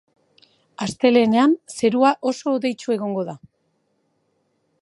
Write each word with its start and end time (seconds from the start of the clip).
Astelehenean, 0.85 1.53
zerua 1.75 2.13
oso 2.33 2.57
hodeitsu 2.57 2.99
egongo 2.99 3.29
da. 3.31 3.37